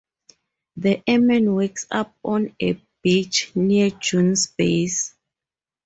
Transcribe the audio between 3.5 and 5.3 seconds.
near June's base.